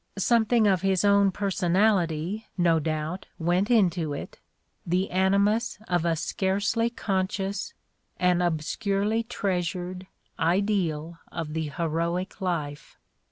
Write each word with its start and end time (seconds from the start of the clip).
Something 0.17 0.65
of 0.65 0.81
his 0.81 1.05
own 1.05 1.31
personality, 1.31 2.47
no 2.57 2.79
doubt, 2.79 3.27
went 3.37 3.69
into 3.69 4.13
it, 4.13 4.39
the 4.83 5.11
animus 5.11 5.77
of 5.87 6.05
a 6.05 6.15
scarcely 6.15 6.89
conscious, 6.89 7.75
an 8.17 8.41
obscurely 8.41 9.21
treasured, 9.21 10.07
ideal 10.39 11.19
of 11.31 11.53
the 11.53 11.67
heroic 11.69 12.41
life. 12.41 12.97